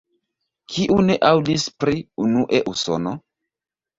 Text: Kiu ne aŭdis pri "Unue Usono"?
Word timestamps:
Kiu 0.75 0.95
ne 1.09 1.17
aŭdis 1.29 1.67
pri 1.85 2.01
"Unue 2.23 2.61
Usono"? 2.73 3.13